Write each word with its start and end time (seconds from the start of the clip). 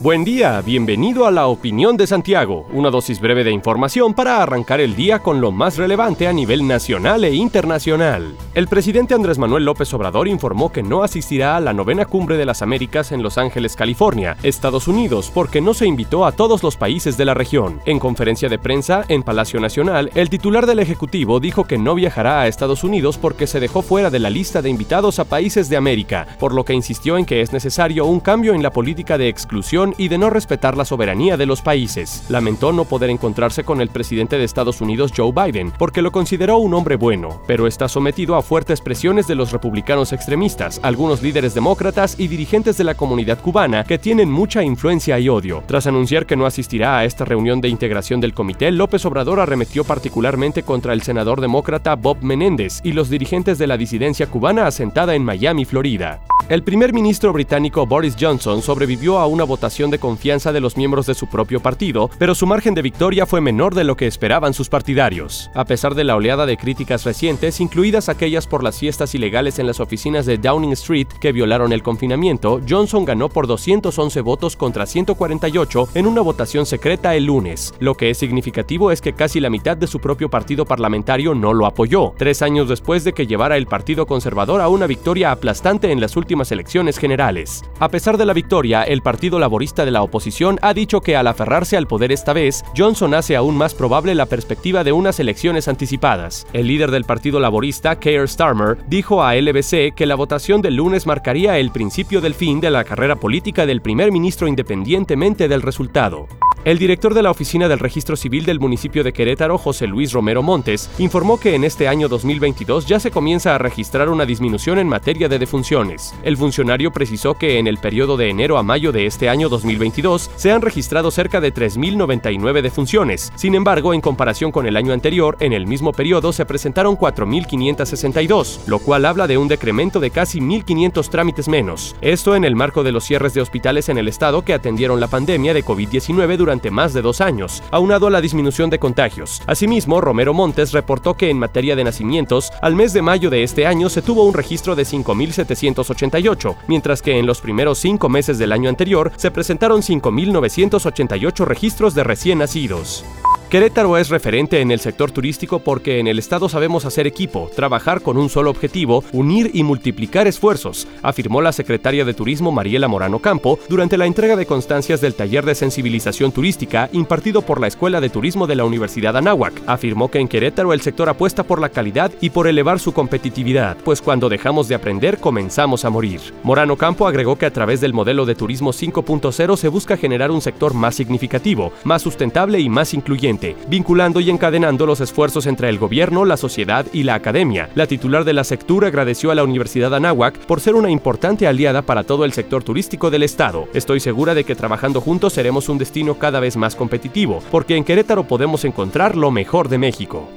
Buen 0.00 0.22
día, 0.22 0.60
bienvenido 0.60 1.26
a 1.26 1.32
la 1.32 1.48
Opinión 1.48 1.96
de 1.96 2.06
Santiago, 2.06 2.68
una 2.72 2.88
dosis 2.88 3.18
breve 3.20 3.42
de 3.42 3.50
información 3.50 4.14
para 4.14 4.40
arrancar 4.40 4.80
el 4.80 4.94
día 4.94 5.18
con 5.18 5.40
lo 5.40 5.50
más 5.50 5.76
relevante 5.76 6.28
a 6.28 6.32
nivel 6.32 6.68
nacional 6.68 7.24
e 7.24 7.34
internacional. 7.34 8.36
El 8.54 8.68
presidente 8.68 9.14
Andrés 9.14 9.38
Manuel 9.38 9.64
López 9.64 9.92
Obrador 9.94 10.28
informó 10.28 10.70
que 10.70 10.84
no 10.84 11.02
asistirá 11.02 11.56
a 11.56 11.60
la 11.60 11.72
novena 11.72 12.04
cumbre 12.04 12.36
de 12.36 12.46
las 12.46 12.62
Américas 12.62 13.10
en 13.10 13.24
Los 13.24 13.38
Ángeles, 13.38 13.74
California, 13.74 14.36
Estados 14.44 14.86
Unidos, 14.86 15.32
porque 15.34 15.60
no 15.60 15.74
se 15.74 15.88
invitó 15.88 16.26
a 16.26 16.30
todos 16.30 16.62
los 16.62 16.76
países 16.76 17.16
de 17.16 17.24
la 17.24 17.34
región. 17.34 17.80
En 17.84 17.98
conferencia 17.98 18.48
de 18.48 18.60
prensa 18.60 19.04
en 19.08 19.24
Palacio 19.24 19.58
Nacional, 19.58 20.12
el 20.14 20.30
titular 20.30 20.66
del 20.66 20.78
Ejecutivo 20.78 21.40
dijo 21.40 21.64
que 21.64 21.76
no 21.76 21.96
viajará 21.96 22.42
a 22.42 22.46
Estados 22.46 22.84
Unidos 22.84 23.18
porque 23.18 23.48
se 23.48 23.58
dejó 23.58 23.82
fuera 23.82 24.10
de 24.10 24.20
la 24.20 24.30
lista 24.30 24.62
de 24.62 24.70
invitados 24.70 25.18
a 25.18 25.24
países 25.24 25.68
de 25.68 25.76
América, 25.76 26.28
por 26.38 26.54
lo 26.54 26.64
que 26.64 26.74
insistió 26.74 27.18
en 27.18 27.24
que 27.24 27.40
es 27.40 27.52
necesario 27.52 28.06
un 28.06 28.20
cambio 28.20 28.54
en 28.54 28.62
la 28.62 28.70
política 28.70 29.18
de 29.18 29.26
exclusión 29.26 29.87
y 29.96 30.08
de 30.08 30.18
no 30.18 30.30
respetar 30.30 30.76
la 30.76 30.84
soberanía 30.84 31.36
de 31.36 31.46
los 31.46 31.62
países. 31.62 32.24
Lamentó 32.28 32.72
no 32.72 32.84
poder 32.84 33.10
encontrarse 33.10 33.64
con 33.64 33.80
el 33.80 33.88
presidente 33.88 34.36
de 34.36 34.44
Estados 34.44 34.80
Unidos 34.80 35.12
Joe 35.16 35.32
Biden, 35.32 35.72
porque 35.78 36.02
lo 36.02 36.12
consideró 36.12 36.58
un 36.58 36.74
hombre 36.74 36.96
bueno, 36.96 37.40
pero 37.46 37.66
está 37.66 37.88
sometido 37.88 38.36
a 38.36 38.42
fuertes 38.42 38.80
presiones 38.80 39.26
de 39.26 39.34
los 39.34 39.52
republicanos 39.52 40.12
extremistas, 40.12 40.80
algunos 40.82 41.22
líderes 41.22 41.54
demócratas 41.54 42.18
y 42.18 42.28
dirigentes 42.28 42.76
de 42.76 42.84
la 42.84 42.94
comunidad 42.94 43.40
cubana 43.40 43.84
que 43.84 43.98
tienen 43.98 44.30
mucha 44.30 44.62
influencia 44.62 45.18
y 45.18 45.28
odio. 45.28 45.62
Tras 45.66 45.86
anunciar 45.86 46.26
que 46.26 46.36
no 46.36 46.46
asistirá 46.46 46.98
a 46.98 47.04
esta 47.04 47.24
reunión 47.24 47.60
de 47.60 47.68
integración 47.68 48.20
del 48.20 48.34
comité, 48.34 48.70
López 48.70 49.04
Obrador 49.04 49.40
arremetió 49.40 49.84
particularmente 49.84 50.62
contra 50.62 50.92
el 50.92 51.02
senador 51.02 51.40
demócrata 51.40 51.94
Bob 51.94 52.18
Menéndez 52.22 52.80
y 52.82 52.92
los 52.92 53.08
dirigentes 53.08 53.58
de 53.58 53.66
la 53.66 53.76
disidencia 53.76 54.26
cubana 54.26 54.66
asentada 54.66 55.14
en 55.14 55.24
Miami, 55.24 55.64
Florida. 55.64 56.20
El 56.48 56.62
primer 56.62 56.92
ministro 56.92 57.32
británico 57.32 57.86
Boris 57.86 58.16
Johnson 58.18 58.62
sobrevivió 58.62 59.18
a 59.18 59.26
una 59.26 59.44
votación 59.44 59.77
de 59.86 60.00
confianza 60.00 60.52
de 60.52 60.60
los 60.60 60.76
miembros 60.76 61.06
de 61.06 61.14
su 61.14 61.28
propio 61.28 61.60
partido, 61.60 62.10
pero 62.18 62.34
su 62.34 62.46
margen 62.46 62.74
de 62.74 62.82
victoria 62.82 63.26
fue 63.26 63.40
menor 63.40 63.76
de 63.76 63.84
lo 63.84 63.96
que 63.96 64.08
esperaban 64.08 64.52
sus 64.52 64.68
partidarios. 64.68 65.50
A 65.54 65.64
pesar 65.64 65.94
de 65.94 66.02
la 66.02 66.16
oleada 66.16 66.46
de 66.46 66.56
críticas 66.56 67.04
recientes, 67.04 67.60
incluidas 67.60 68.08
aquellas 68.08 68.48
por 68.48 68.64
las 68.64 68.78
fiestas 68.78 69.14
ilegales 69.14 69.60
en 69.60 69.68
las 69.68 69.78
oficinas 69.78 70.26
de 70.26 70.36
Downing 70.36 70.72
Street 70.72 71.06
que 71.20 71.30
violaron 71.30 71.72
el 71.72 71.84
confinamiento, 71.84 72.60
Johnson 72.68 73.04
ganó 73.04 73.28
por 73.28 73.46
211 73.46 74.20
votos 74.20 74.56
contra 74.56 74.84
148 74.84 75.90
en 75.94 76.06
una 76.08 76.22
votación 76.22 76.66
secreta 76.66 77.14
el 77.14 77.26
lunes. 77.26 77.72
Lo 77.78 77.94
que 77.94 78.10
es 78.10 78.18
significativo 78.18 78.90
es 78.90 79.00
que 79.00 79.12
casi 79.12 79.38
la 79.38 79.48
mitad 79.48 79.76
de 79.76 79.86
su 79.86 80.00
propio 80.00 80.28
partido 80.28 80.64
parlamentario 80.64 81.36
no 81.36 81.54
lo 81.54 81.66
apoyó, 81.66 82.14
tres 82.18 82.42
años 82.42 82.68
después 82.68 83.04
de 83.04 83.12
que 83.12 83.28
llevara 83.28 83.56
el 83.56 83.66
Partido 83.66 84.06
Conservador 84.06 84.60
a 84.60 84.68
una 84.68 84.88
victoria 84.88 85.30
aplastante 85.30 85.92
en 85.92 86.00
las 86.00 86.16
últimas 86.16 86.50
elecciones 86.50 86.98
generales. 86.98 87.62
A 87.78 87.88
pesar 87.88 88.16
de 88.16 88.26
la 88.26 88.32
victoria, 88.32 88.82
el 88.82 89.02
Partido 89.02 89.38
Laborista 89.38 89.67
de 89.74 89.90
la 89.90 90.02
oposición 90.02 90.58
ha 90.62 90.74
dicho 90.74 91.00
que 91.00 91.16
al 91.16 91.26
aferrarse 91.26 91.76
al 91.76 91.86
poder 91.86 92.12
esta 92.12 92.32
vez, 92.32 92.64
Johnson 92.76 93.14
hace 93.14 93.36
aún 93.36 93.56
más 93.56 93.74
probable 93.74 94.14
la 94.14 94.26
perspectiva 94.26 94.84
de 94.84 94.92
unas 94.92 95.20
elecciones 95.20 95.68
anticipadas. 95.68 96.46
El 96.52 96.66
líder 96.66 96.90
del 96.90 97.04
Partido 97.04 97.40
Laborista, 97.40 97.98
Keir 97.98 98.28
Starmer, 98.28 98.78
dijo 98.88 99.22
a 99.22 99.34
LBC 99.34 99.94
que 99.94 100.06
la 100.06 100.14
votación 100.14 100.62
del 100.62 100.76
lunes 100.76 101.06
marcaría 101.06 101.58
el 101.58 101.70
principio 101.70 102.20
del 102.20 102.34
fin 102.34 102.60
de 102.60 102.70
la 102.70 102.84
carrera 102.84 103.16
política 103.16 103.66
del 103.66 103.82
primer 103.82 104.12
ministro 104.12 104.48
independientemente 104.48 105.48
del 105.48 105.62
resultado. 105.62 106.26
El 106.64 106.76
director 106.78 107.14
de 107.14 107.22
la 107.22 107.30
Oficina 107.30 107.68
del 107.68 107.78
Registro 107.78 108.16
Civil 108.16 108.44
del 108.44 108.58
municipio 108.58 109.04
de 109.04 109.12
Querétaro, 109.12 109.58
José 109.58 109.86
Luis 109.86 110.12
Romero 110.12 110.42
Montes, 110.42 110.90
informó 110.98 111.38
que 111.38 111.54
en 111.54 111.62
este 111.62 111.86
año 111.86 112.08
2022 112.08 112.84
ya 112.84 112.98
se 112.98 113.12
comienza 113.12 113.54
a 113.54 113.58
registrar 113.58 114.08
una 114.08 114.26
disminución 114.26 114.80
en 114.80 114.88
materia 114.88 115.28
de 115.28 115.38
defunciones. 115.38 116.14
El 116.24 116.36
funcionario 116.36 116.90
precisó 116.90 117.34
que 117.34 117.58
en 117.58 117.68
el 117.68 117.78
periodo 117.78 118.16
de 118.16 118.28
enero 118.28 118.58
a 118.58 118.64
mayo 118.64 118.90
de 118.90 119.06
este 119.06 119.28
año 119.28 119.48
2022 119.48 120.32
se 120.34 120.50
han 120.50 120.60
registrado 120.60 121.12
cerca 121.12 121.40
de 121.40 121.54
3.099 121.54 122.60
defunciones. 122.60 123.32
Sin 123.36 123.54
embargo, 123.54 123.94
en 123.94 124.00
comparación 124.00 124.50
con 124.50 124.66
el 124.66 124.76
año 124.76 124.92
anterior, 124.92 125.36
en 125.38 125.52
el 125.52 125.66
mismo 125.66 125.92
periodo 125.92 126.32
se 126.32 126.44
presentaron 126.44 126.98
4.562, 126.98 128.66
lo 128.66 128.80
cual 128.80 129.04
habla 129.04 129.28
de 129.28 129.38
un 129.38 129.46
decremento 129.46 130.00
de 130.00 130.10
casi 130.10 130.40
1.500 130.40 131.08
trámites 131.08 131.48
menos. 131.48 131.94
Esto 132.00 132.34
en 132.34 132.44
el 132.44 132.56
marco 132.56 132.82
de 132.82 132.90
los 132.90 133.04
cierres 133.04 133.32
de 133.32 133.42
hospitales 133.42 133.88
en 133.88 133.96
el 133.96 134.08
estado 134.08 134.42
que 134.42 134.54
atendieron 134.54 134.98
la 134.98 135.06
pandemia 135.06 135.54
de 135.54 135.64
COVID-19 135.64 136.36
durante 136.36 136.47
durante 136.48 136.70
más 136.70 136.94
de 136.94 137.02
dos 137.02 137.20
años, 137.20 137.62
aunado 137.70 138.06
a 138.06 138.10
la 138.10 138.22
disminución 138.22 138.70
de 138.70 138.78
contagios. 138.78 139.42
Asimismo, 139.46 140.00
Romero 140.00 140.32
Montes 140.32 140.72
reportó 140.72 141.12
que 141.12 141.28
en 141.28 141.38
materia 141.38 141.76
de 141.76 141.84
nacimientos, 141.84 142.50
al 142.62 142.74
mes 142.74 142.94
de 142.94 143.02
mayo 143.02 143.28
de 143.28 143.42
este 143.42 143.66
año 143.66 143.90
se 143.90 144.00
tuvo 144.00 144.24
un 144.24 144.32
registro 144.32 144.74
de 144.74 144.84
5.788, 144.84 146.56
mientras 146.66 147.02
que 147.02 147.18
en 147.18 147.26
los 147.26 147.42
primeros 147.42 147.76
cinco 147.76 148.08
meses 148.08 148.38
del 148.38 148.52
año 148.52 148.70
anterior 148.70 149.12
se 149.16 149.30
presentaron 149.30 149.82
5.988 149.82 151.44
registros 151.44 151.94
de 151.94 152.04
recién 152.04 152.38
nacidos. 152.38 153.04
Querétaro 153.48 153.96
es 153.96 154.10
referente 154.10 154.60
en 154.60 154.70
el 154.70 154.78
sector 154.78 155.10
turístico 155.10 155.60
porque 155.60 156.00
en 156.00 156.06
el 156.06 156.18
estado 156.18 156.50
sabemos 156.50 156.84
hacer 156.84 157.06
equipo, 157.06 157.50
trabajar 157.56 158.02
con 158.02 158.18
un 158.18 158.28
solo 158.28 158.50
objetivo, 158.50 159.02
unir 159.10 159.50
y 159.54 159.62
multiplicar 159.62 160.26
esfuerzos, 160.26 160.86
afirmó 161.02 161.40
la 161.40 161.52
secretaria 161.52 162.04
de 162.04 162.12
Turismo 162.12 162.52
Mariela 162.52 162.88
Morano 162.88 163.20
Campo 163.20 163.58
durante 163.70 163.96
la 163.96 164.04
entrega 164.04 164.36
de 164.36 164.44
constancias 164.44 165.00
del 165.00 165.14
taller 165.14 165.46
de 165.46 165.54
sensibilización 165.54 166.30
turística 166.30 166.90
impartido 166.92 167.40
por 167.40 167.58
la 167.58 167.68
Escuela 167.68 168.02
de 168.02 168.10
Turismo 168.10 168.46
de 168.46 168.54
la 168.54 168.66
Universidad 168.66 169.16
Anáhuac. 169.16 169.62
Afirmó 169.66 170.10
que 170.10 170.18
en 170.18 170.28
Querétaro 170.28 170.74
el 170.74 170.82
sector 170.82 171.08
apuesta 171.08 171.42
por 171.42 171.58
la 171.58 171.70
calidad 171.70 172.12
y 172.20 172.28
por 172.28 172.48
elevar 172.48 172.78
su 172.78 172.92
competitividad, 172.92 173.78
pues 173.82 174.02
cuando 174.02 174.28
dejamos 174.28 174.68
de 174.68 174.74
aprender 174.74 175.20
comenzamos 175.20 175.86
a 175.86 175.90
morir. 175.90 176.20
Morano 176.42 176.76
Campo 176.76 177.08
agregó 177.08 177.38
que 177.38 177.46
a 177.46 177.52
través 177.54 177.80
del 177.80 177.94
modelo 177.94 178.26
de 178.26 178.34
turismo 178.34 178.74
5.0 178.74 179.56
se 179.56 179.68
busca 179.68 179.96
generar 179.96 180.30
un 180.30 180.42
sector 180.42 180.74
más 180.74 180.94
significativo, 180.94 181.72
más 181.84 182.02
sustentable 182.02 182.60
y 182.60 182.68
más 182.68 182.92
incluyente 182.92 183.37
vinculando 183.68 184.20
y 184.20 184.30
encadenando 184.30 184.86
los 184.86 185.00
esfuerzos 185.00 185.46
entre 185.46 185.68
el 185.68 185.78
gobierno, 185.78 186.24
la 186.24 186.36
sociedad 186.36 186.86
y 186.92 187.02
la 187.02 187.14
academia. 187.14 187.70
La 187.74 187.86
titular 187.86 188.24
de 188.24 188.32
la 188.32 188.44
sectura 188.44 188.88
agradeció 188.88 189.30
a 189.30 189.34
la 189.34 189.44
Universidad 189.44 189.94
Anáhuac 189.94 190.38
por 190.46 190.60
ser 190.60 190.74
una 190.74 190.90
importante 190.90 191.46
aliada 191.46 191.82
para 191.82 192.04
todo 192.04 192.24
el 192.24 192.32
sector 192.32 192.62
turístico 192.62 193.10
del 193.10 193.22
estado. 193.22 193.68
Estoy 193.74 194.00
segura 194.00 194.34
de 194.34 194.44
que 194.44 194.54
trabajando 194.54 195.00
juntos 195.00 195.32
seremos 195.32 195.68
un 195.68 195.78
destino 195.78 196.14
cada 196.14 196.40
vez 196.40 196.56
más 196.56 196.74
competitivo, 196.74 197.40
porque 197.50 197.76
en 197.76 197.84
Querétaro 197.84 198.24
podemos 198.24 198.64
encontrar 198.64 199.16
lo 199.16 199.30
mejor 199.30 199.68
de 199.68 199.78
México. 199.78 200.28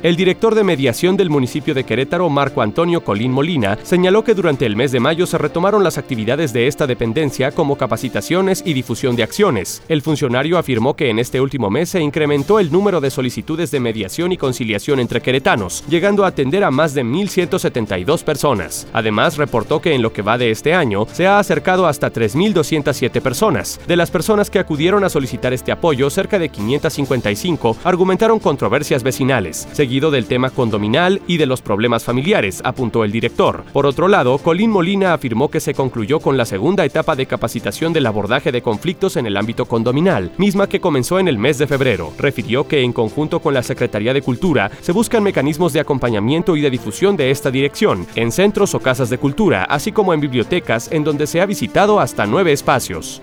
El 0.00 0.14
director 0.14 0.54
de 0.54 0.62
mediación 0.62 1.16
del 1.16 1.28
municipio 1.28 1.74
de 1.74 1.82
Querétaro, 1.82 2.30
Marco 2.30 2.62
Antonio 2.62 3.02
Colín 3.02 3.32
Molina, 3.32 3.76
señaló 3.82 4.22
que 4.22 4.34
durante 4.34 4.64
el 4.64 4.76
mes 4.76 4.92
de 4.92 5.00
mayo 5.00 5.26
se 5.26 5.38
retomaron 5.38 5.82
las 5.82 5.98
actividades 5.98 6.52
de 6.52 6.68
esta 6.68 6.86
dependencia 6.86 7.50
como 7.50 7.76
capacitaciones 7.76 8.62
y 8.64 8.74
difusión 8.74 9.16
de 9.16 9.24
acciones. 9.24 9.82
El 9.88 10.02
funcionario 10.02 10.56
afirmó 10.56 10.94
que 10.94 11.10
en 11.10 11.18
este 11.18 11.40
último 11.40 11.68
mes 11.68 11.88
se 11.88 12.00
incrementó 12.00 12.60
el 12.60 12.70
número 12.70 13.00
de 13.00 13.10
solicitudes 13.10 13.72
de 13.72 13.80
mediación 13.80 14.30
y 14.30 14.36
conciliación 14.36 15.00
entre 15.00 15.20
queretanos, 15.20 15.82
llegando 15.88 16.24
a 16.24 16.28
atender 16.28 16.62
a 16.62 16.70
más 16.70 16.94
de 16.94 17.04
1.172 17.04 18.22
personas. 18.22 18.86
Además, 18.92 19.36
reportó 19.36 19.80
que 19.80 19.94
en 19.96 20.02
lo 20.02 20.12
que 20.12 20.22
va 20.22 20.38
de 20.38 20.52
este 20.52 20.74
año 20.74 21.08
se 21.12 21.26
ha 21.26 21.40
acercado 21.40 21.88
hasta 21.88 22.12
3.207 22.12 23.20
personas. 23.20 23.80
De 23.88 23.96
las 23.96 24.12
personas 24.12 24.48
que 24.48 24.60
acudieron 24.60 25.02
a 25.02 25.08
solicitar 25.08 25.52
este 25.52 25.72
apoyo, 25.72 26.08
cerca 26.08 26.38
de 26.38 26.50
555 26.50 27.78
argumentaron 27.82 28.38
controversias 28.38 29.02
vecinales 29.02 29.66
seguido 29.88 30.10
del 30.10 30.26
tema 30.26 30.50
condominal 30.50 31.22
y 31.26 31.38
de 31.38 31.46
los 31.46 31.62
problemas 31.62 32.04
familiares, 32.04 32.60
apuntó 32.62 33.04
el 33.04 33.10
director. 33.10 33.64
Por 33.72 33.86
otro 33.86 34.06
lado, 34.06 34.36
Colín 34.36 34.70
Molina 34.70 35.14
afirmó 35.14 35.50
que 35.50 35.60
se 35.60 35.72
concluyó 35.72 36.20
con 36.20 36.36
la 36.36 36.44
segunda 36.44 36.84
etapa 36.84 37.16
de 37.16 37.24
capacitación 37.24 37.94
del 37.94 38.04
abordaje 38.04 38.52
de 38.52 38.60
conflictos 38.60 39.16
en 39.16 39.24
el 39.24 39.38
ámbito 39.38 39.64
condominal, 39.64 40.30
misma 40.36 40.68
que 40.68 40.78
comenzó 40.78 41.18
en 41.18 41.26
el 41.26 41.38
mes 41.38 41.56
de 41.56 41.66
febrero. 41.66 42.12
Refirió 42.18 42.68
que 42.68 42.82
en 42.82 42.92
conjunto 42.92 43.40
con 43.40 43.54
la 43.54 43.62
Secretaría 43.62 44.12
de 44.12 44.20
Cultura 44.20 44.70
se 44.82 44.92
buscan 44.92 45.22
mecanismos 45.22 45.72
de 45.72 45.80
acompañamiento 45.80 46.54
y 46.54 46.60
de 46.60 46.68
difusión 46.68 47.16
de 47.16 47.30
esta 47.30 47.50
dirección, 47.50 48.06
en 48.14 48.30
centros 48.30 48.74
o 48.74 48.80
casas 48.80 49.08
de 49.08 49.16
cultura, 49.16 49.64
así 49.64 49.90
como 49.90 50.12
en 50.12 50.20
bibliotecas 50.20 50.92
en 50.92 51.02
donde 51.02 51.26
se 51.26 51.40
ha 51.40 51.46
visitado 51.46 51.98
hasta 51.98 52.26
nueve 52.26 52.52
espacios. 52.52 53.22